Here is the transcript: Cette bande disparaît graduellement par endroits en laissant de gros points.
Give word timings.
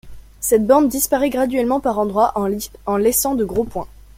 Cette 0.39 0.65
bande 0.65 0.87
disparaît 0.89 1.29
graduellement 1.29 1.79
par 1.79 1.99
endroits 1.99 2.33
en 2.87 2.97
laissant 2.97 3.35
de 3.35 3.45
gros 3.45 3.65
points. 3.65 3.87